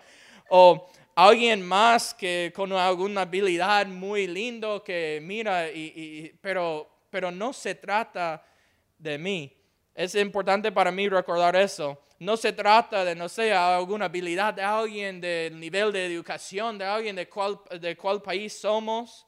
[0.49, 7.51] O alguien más que con alguna habilidad muy lindo que mira, y, pero, pero no
[7.51, 8.43] se trata
[8.97, 9.58] de mí.
[9.99, 14.61] Es importante para mí recordar eso no se trata de, no sé, alguna habilidad de
[14.61, 19.25] alguien, del nivel de educación de alguien, de cuál, de cuál país somos.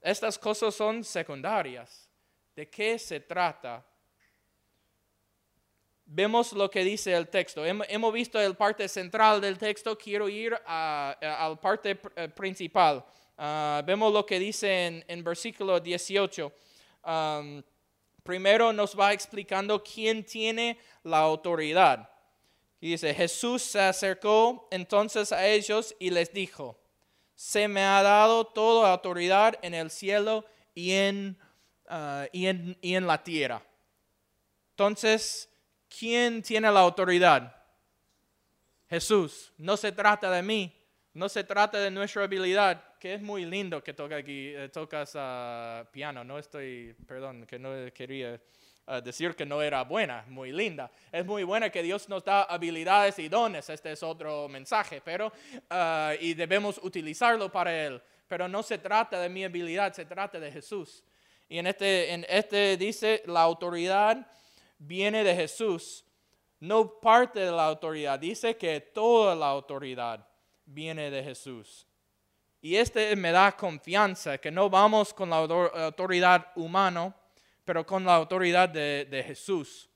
[0.00, 2.08] Estas cosas son secundarias.
[2.54, 3.84] ¿De qué se trata?
[6.04, 7.64] Vemos lo que dice el texto.
[7.64, 13.02] Hemos visto el parte central del texto, quiero ir a, la parte eh, principal.
[13.38, 16.52] Ah, vemos lo que dice en, en versículo 18.
[18.22, 22.10] Primero nos va explicando quién tiene la autoridad.
[22.80, 26.80] Y dice, Jesús se acercó entonces a ellos y les dijo,
[27.34, 31.38] se me ha dado toda autoridad en el cielo y en,
[31.88, 33.62] ah, y en, y en la tierra.
[34.70, 35.48] Entonces,
[35.88, 37.54] ¿quién tiene la autoridad?
[38.88, 39.52] Jesús.
[39.56, 40.74] No se trata de mí,
[41.12, 45.14] no se trata de nuestra habilidad, que es muy lindo que toca aquí, eh, tocas
[45.14, 46.22] uh, piano.
[46.22, 48.38] No estoy, perdón, que no quería
[49.02, 50.90] decir que no era buena, muy linda.
[51.12, 55.32] Es muy buena que Dios nos da habilidades y dones, este es otro mensaje, pero
[55.70, 58.02] ah, y debemos utilizarlo para Él.
[58.26, 61.04] Pero no se trata de mi habilidad, se trata de Jesús.
[61.48, 64.26] Y en este, en este dice, la autoridad
[64.78, 66.04] viene de Jesús,
[66.58, 70.26] no parte de la autoridad, dice que toda la autoridad
[70.64, 71.86] viene de Jesús.
[72.62, 77.14] Y este me da confianza, que no vamos con la autoridad humana,
[77.64, 79.88] pero con la autoridad de, Jesús.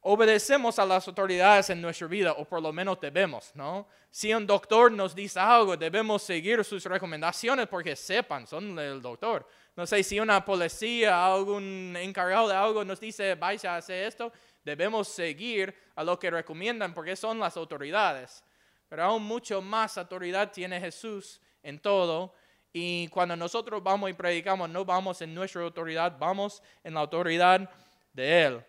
[0.00, 3.86] Obedecemos a las autoridades en nuestra vida, o por lo menos debemos, ¿no?
[4.10, 9.48] Si un doctor nos dice algo, debemos seguir sus recomendaciones porque sepan, son el doctor.
[9.76, 14.32] No sé si una policía, algún encargado de algo nos dice, vaya a hacer esto,
[14.64, 18.44] debemos seguir a lo que recomiendan porque son las autoridades.
[18.88, 22.32] Pero aún mucho más autoridad tiene Jesús en todo
[22.76, 27.70] y cuando nosotros vamos y predicamos, no vamos en nuestra autoridad, vamos en la autoridad
[28.12, 28.64] de Él.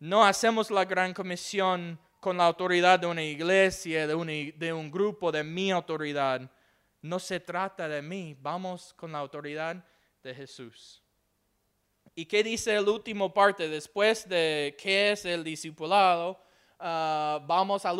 [0.00, 5.32] No hacemos la gran comisión con la autoridad de una iglesia, de, de un grupo,
[5.32, 6.50] de mi autoridad.
[7.00, 9.82] No se trata de mí, vamos con la autoridad
[10.22, 11.02] de Jesús.
[12.14, 13.66] ¿Y qué dice el último parte?
[13.66, 16.38] Después de qué es el discipulado,
[16.78, 17.98] ah, vamos al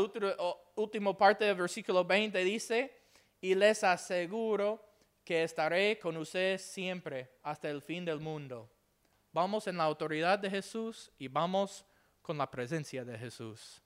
[0.75, 2.98] último parte del versículo 20, dice,
[3.41, 4.85] y les aseguro
[5.25, 8.71] que estaré con ustedes siempre hasta el fin del mundo.
[9.33, 11.85] Vamos en la autoridad de Jesús y vamos
[12.23, 13.83] con la presencia de Jesús.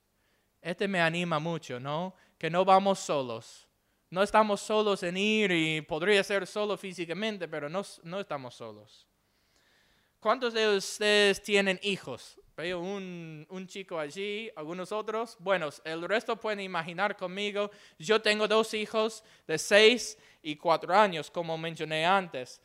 [0.60, 2.14] Este me anima mucho, ¿no?
[2.38, 3.66] Que no vamos solos.
[4.08, 9.08] No estamos solos en ir y podría ser solo físicamente, pero no, no estamos solos.
[10.20, 12.38] ¿Cuántos de ustedes tienen hijos?
[12.56, 15.36] Veo un, un, chico allí, algunos otros.
[15.38, 17.70] Bueno, el resto pueden imaginar conmigo.
[17.98, 22.60] Yo tengo dos hijos de seis y cuatro años, como mencioné antes.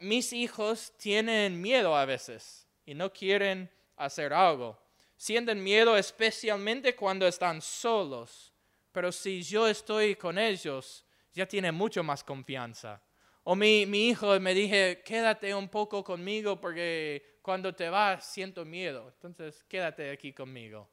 [0.00, 4.78] mis hijos tienen miedo a veces y no quieren hacer algo.
[5.16, 8.52] Sienten miedo especialmente cuando están solos.
[8.92, 13.02] Pero si yo estoy con ellos, ya tienen mucho más confianza.
[13.44, 18.64] O mi, mi hijo me dije, quédate un poco conmigo porque cuando te vas siento
[18.64, 19.08] miedo.
[19.08, 20.88] Entonces, quédate aquí conmigo.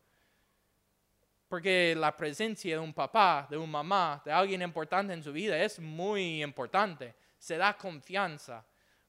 [1.48, 5.58] Porque la presencia de un papá, de un mamá, de alguien importante en su vida
[5.58, 7.16] es muy importante.
[7.38, 8.66] Se da confianza,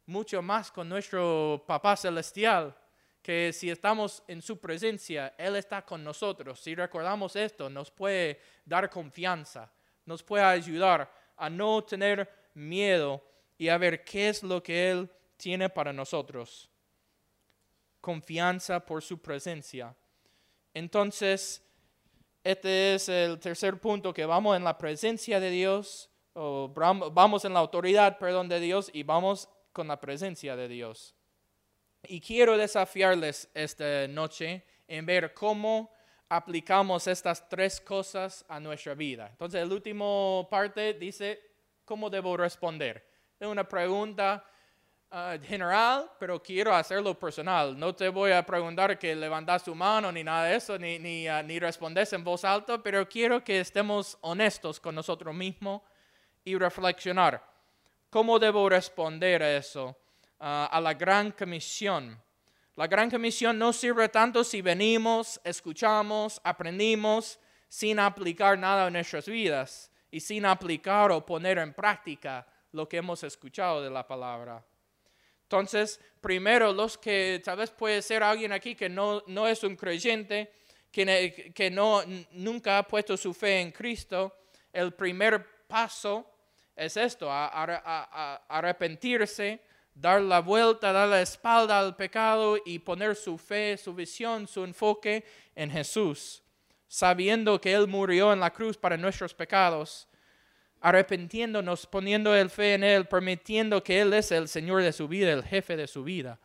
[0.07, 2.75] mucho más con nuestro papá celestial,
[3.23, 6.61] que si estamos en su presencia, Él está con nosotros.
[6.61, 9.71] Si recordamos esto, nos puede dar confianza,
[10.07, 13.23] nos puede ayudar a no tener miedo
[13.59, 16.71] y a ver qué es lo que Él tiene para nosotros.
[18.01, 19.95] Confianza por su presencia.
[20.73, 21.63] Entonces,
[22.43, 27.53] este es el tercer punto, que vamos en la presencia de Dios, o vamos en
[27.53, 31.15] la autoridad, perdón, de Dios y vamos con la presencia de Dios.
[32.05, 35.93] Y quiero desafiarles esta noche en ver cómo
[36.29, 39.29] aplicamos estas tres cosas a nuestra vida.
[39.31, 41.41] Entonces, el último parte dice,
[41.85, 43.07] ¿cómo debo responder?
[43.39, 44.45] Es una pregunta
[45.13, 47.77] Ah, general, pero quiero hacerlo personal.
[47.77, 51.29] No te voy a preguntar que levantas tu mano ni nada de eso, ni, ni,
[51.29, 55.83] uh, ni respondes en voz alta, pero quiero que estemos honestos con nosotros mismos
[56.45, 57.45] y reflexionar.
[58.09, 59.97] ¿Cómo debo responder a eso?
[60.39, 62.17] Ah, a la gran comisión.
[62.77, 69.27] La gran comisión no sirve tanto si venimos, escuchamos, aprendimos sin aplicar nada en nuestras
[69.27, 74.65] vidas y sin aplicar o poner en práctica lo que hemos escuchado de la palabra.
[75.51, 79.75] Entonces, primero, los que tal vez puede ser alguien aquí que no, no es un
[79.75, 80.53] creyente,
[80.93, 84.33] que, que no, nunca ha puesto su fe en Cristo,
[84.73, 86.25] el primer paso
[86.77, 87.29] es esto,
[88.49, 89.61] arrepentirse,
[89.93, 94.63] dar la vuelta, dar la espalda al pecado y poner su fe, su visión, su
[94.63, 95.25] enfoque
[95.57, 96.45] en Jesús,
[96.87, 100.07] sabiendo que Él murió en la cruz para nuestros pecados
[100.81, 105.33] arrepentiéndonos, poniendo el fe en Él, permitiendo que Él es el Señor de su vida,
[105.33, 106.39] el jefe de su vida.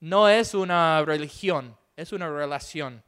[0.00, 3.02] No es una religión, es una relación.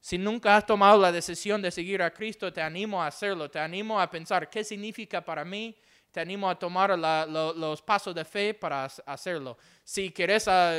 [0.00, 3.58] Si nunca has tomado la decisión de seguir a Cristo, te animo a hacerlo, te
[3.58, 5.76] animo a pensar qué significa para mí,
[6.10, 9.56] te animo a tomar los pasos de fe para hacerlo.
[9.84, 10.72] Si quieres, ah,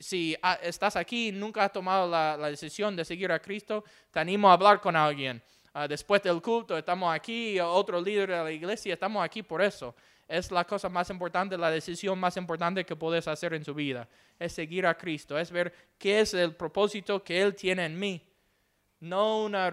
[0.00, 4.20] si, ah, estás aquí y nunca has tomado la decisión de seguir a Cristo, te
[4.20, 5.42] animo a hablar con alguien
[5.78, 9.94] Ah, después del culto, estamos aquí, otro líder de la iglesia, estamos aquí por eso.
[10.26, 14.08] Es la cosa más importante, la decisión más importante que puedes hacer en su vida.
[14.38, 18.26] Es seguir a Cristo, es ver qué es el propósito que Él tiene en mí.
[19.00, 19.70] No, una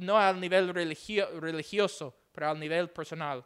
[0.00, 3.44] no al nivel religioso, pero al nivel personal.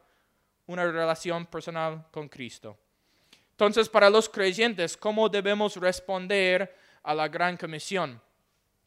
[0.64, 2.78] Una relación personal con Cristo.
[3.50, 8.18] Entonces, para los creyentes, ¿cómo debemos responder a la gran comisión?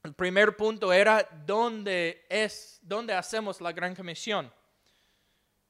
[0.04, 4.52] El primer punto era dónde es, dónde hacemos la gran comisión.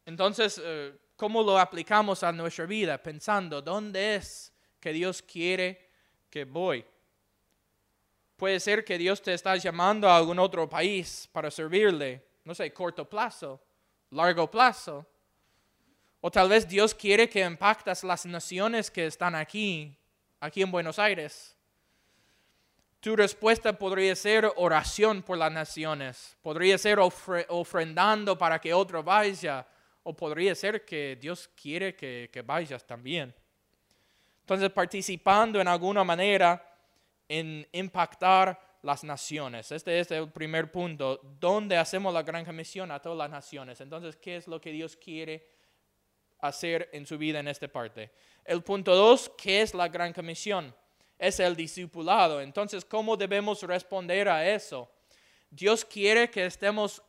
[0.05, 2.97] Entonces, eh, ¿cómo lo aplicamos a nuestra vida?
[2.97, 5.89] Pensando, ¿dónde es que Dios quiere
[6.29, 6.85] que voy?
[8.37, 12.73] Puede ser que Dios te está llamando a algún otro país para servirle, no sé,
[12.73, 13.61] corto plazo,
[14.11, 15.05] largo plazo.
[16.21, 19.95] O tal vez Dios quiere que impactas las naciones que están aquí,
[20.39, 21.55] aquí en Buenos Aires.
[23.01, 29.67] Tu respuesta podría ser oración por las naciones, podría ser ofrendando para que otro vaya,
[30.03, 33.33] o podría ser que Dios quiere que, que vayas también.
[34.41, 36.63] Entonces, participando en alguna manera
[37.27, 39.71] en impactar las naciones.
[39.71, 41.19] Este es el primer punto.
[41.39, 43.81] ¿Dónde hacemos la gran comisión a todas las naciones?
[43.81, 45.47] Entonces, ¿qué es lo que Dios quiere
[46.39, 48.11] hacer en su vida en esta parte?
[48.45, 50.75] El punto dos, ¿qué es la gran comisión?
[51.21, 52.41] Es el discipulado.
[52.41, 54.89] Entonces, ¿cómo debemos responder a eso?
[55.51, 56.99] Dios quiere que estemos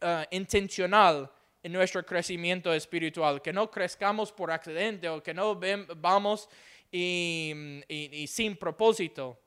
[0.00, 1.30] uh, intencional
[1.62, 5.60] en nuestro crecimiento espiritual, que no crezcamos por accidente o que no
[5.96, 6.48] vamos
[6.90, 9.38] y, sin propósito.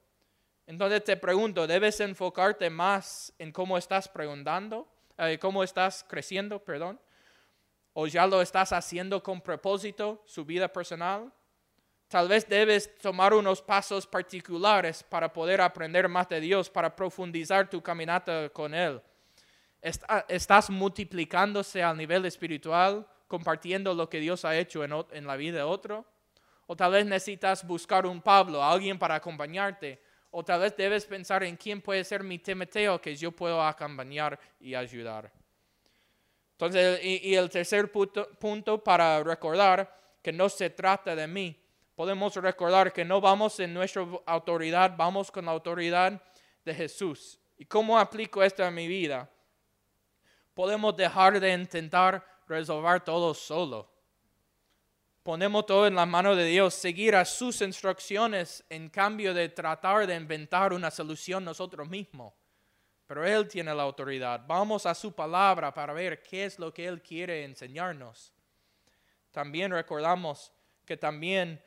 [0.68, 7.00] Entonces te pregunto, ¿debes enfocarte más en cómo estás preguntando, eh, cómo estás creciendo, perdón?
[7.94, 11.34] ¿O ya lo estás haciendo con propósito, su vida personal?
[12.14, 17.68] Tal vez debes tomar unos pasos particulares para poder aprender más de Dios, para profundizar
[17.68, 19.02] tu caminata con Él.
[19.82, 25.64] ¿Estás multiplicándose al nivel espiritual, compartiendo lo que Dios ha hecho en, la vida de
[25.64, 26.06] otro?
[26.68, 30.00] O tal vez necesitas buscar un Pablo, alguien para acompañarte.
[30.30, 34.40] O tal vez debes pensar en quién puede ser mi Timoteo que yo puedo acompañar
[34.60, 35.32] y ayudar.
[36.52, 41.63] Entonces, y, el tercer punto para recordar que no se trata de mí,
[41.96, 46.22] podemos recordar que no vamos en nuestra autoridad, vamos con la autoridad
[46.66, 47.40] de Jesús.
[47.58, 49.30] ¿Y cómo aplico esto a mi vida?
[50.54, 53.92] Podemos dejar de intentar resolver todo solo.
[55.24, 60.06] Ponemos todo en la mano de Dios, seguir a sus instrucciones en cambio de tratar
[60.06, 62.34] de inventar una solución nosotros mismos.
[63.06, 64.42] pero Él tiene la autoridad.
[64.48, 68.34] Vamos a su palabra para ver qué es lo que Él quiere enseñarnos.
[69.32, 70.52] También recordamos
[70.86, 71.64] que también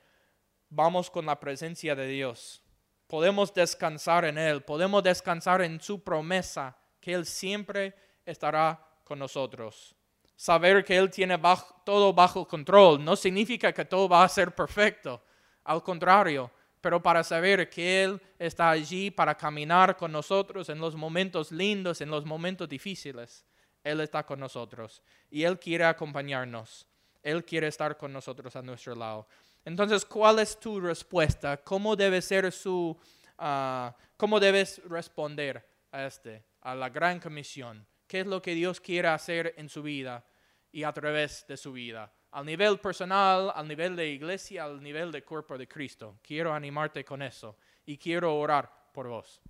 [0.68, 2.62] vamos con la presencia de Dios.
[3.06, 7.94] Podemos descansar en Él, podemos descansar en su promesa, que Él siempre
[8.24, 9.94] estará con nosotros.
[10.34, 11.40] Saber que Él tiene
[11.84, 15.22] todo bajo control no significa que todo va a ser perfecto.
[15.64, 16.50] Al contrario,
[16.80, 22.00] pero para saber que Él está allí para caminar con nosotros en los momentos lindos,
[22.00, 23.46] en los momentos difíciles.
[23.82, 26.86] Él está con nosotros y Él quiere acompañarnos.
[27.22, 29.26] Él quiere estar con nosotros a nuestro lado.
[29.66, 31.56] Entonces, ¿cuál es tu respuesta?
[31.56, 32.96] ¿Cómo debe ser su,
[33.36, 37.84] ah, cómo debes responder a este, a la gran comisión?
[38.06, 40.24] ¿Qué es lo que Dios quiere hacer en su vida
[40.70, 42.12] y a través de su vida?
[42.30, 46.20] Al nivel personal, al nivel de iglesia, al nivel del cuerpo de Cristo.
[46.22, 49.40] Quiero animarte con eso y quiero orar por vos.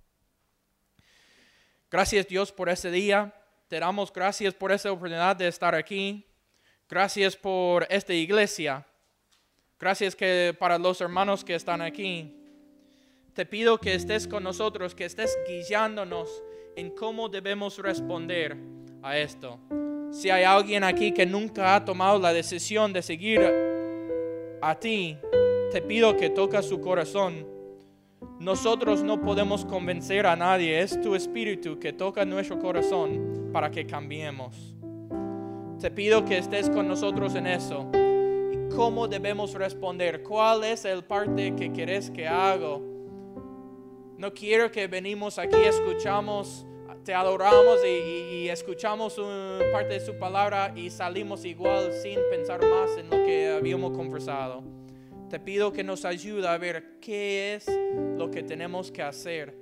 [1.91, 3.31] Gracias Dios por ese día.
[3.67, 6.25] Te damos gracias por esa oportunidad de estar aquí.
[6.89, 8.83] Gracias por esta iglesia.
[9.79, 12.33] Gracias que para los hermanos que están aquí.
[13.33, 16.43] Te pido que estés con nosotros, que estés guiándonos
[16.75, 18.57] en cómo debemos responder
[19.03, 19.59] a esto.
[20.11, 23.39] Si hay alguien aquí que nunca ha tomado la decisión de seguir
[24.61, 25.17] a ti,
[25.71, 27.45] te pido que toca su corazón.
[28.39, 33.85] Nosotros no podemos convencer a nadie, es tu espíritu que toca nuestro corazón para que
[33.85, 34.75] cambiemos.
[35.79, 37.87] Te pido que estés con nosotros en eso.
[38.77, 40.21] ¿Y cómo debemos responder?
[40.21, 42.77] ¿Cuál es el parte que querés que haga?
[44.17, 46.63] No quiero que venimos aquí, escuchamos
[47.03, 49.19] te adoramos y, escuchamos
[49.71, 54.63] parte de su palabra y salimos igual sin pensar más en lo que habíamos conversado.
[55.27, 57.65] Te pido que nos ayude a ver qué es
[58.15, 59.57] lo que tenemos que hacer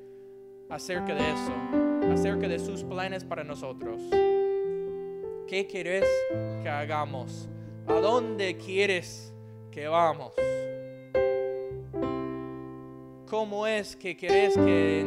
[0.69, 4.01] acerca de eso, acerca de sus planes para nosotros.
[5.47, 6.03] ¿Qué quieres
[6.61, 7.47] que hagamos?
[7.87, 9.33] ¿A dónde quieres
[9.71, 10.33] que vamos?
[13.29, 15.03] ¿Cómo es que quieres que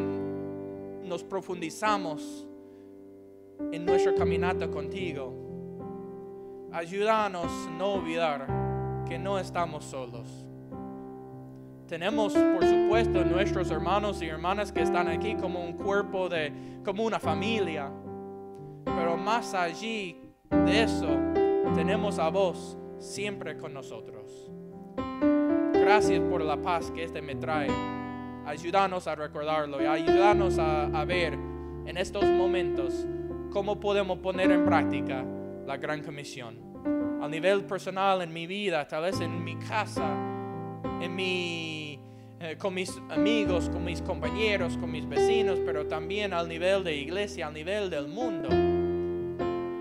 [1.08, 2.46] nos profundizamos
[3.72, 5.32] en nuestra caminata contigo.
[6.72, 8.46] Ayúdanos no olvidar
[9.08, 10.44] que no estamos solos.
[11.86, 16.52] Tenemos, por supuesto, nuestros hermanos y hermanas que están aquí como un cuerpo de,
[16.84, 17.90] como una familia.
[18.84, 20.20] Pero más allí
[20.50, 21.08] de eso,
[21.78, 24.50] tenemos a vos siempre con nosotros.
[25.72, 27.70] Gracias por la paz que este me trae.
[28.44, 33.06] Ayúdanos a recordarlo y ayúdanos a, a ver en estos momentos
[33.52, 35.24] cómo podemos poner en práctica
[35.68, 36.58] la gran comisión.
[37.22, 40.12] A nivel personal, en mi vida, tal vez en mi casa,
[41.00, 42.00] en mi,
[42.40, 46.96] eh, con mis amigos, con mis compañeros, con mis vecinos, pero también al nivel de
[46.96, 48.67] iglesia, al nivel del mundo.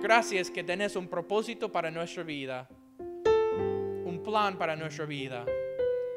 [0.08, 2.66] Gracias que tenés un propósito para nuestra vida,
[2.97, 5.45] un plan para nuestra vida.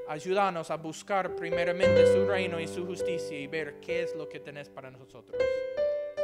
[0.06, 4.38] Ayúdanos a buscar primeramente su reino y su justicia y ver qué es lo que
[4.38, 5.42] tenés para nosotros.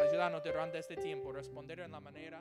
[0.09, 2.41] Ayúdanos durante este tiempo a responder en la manera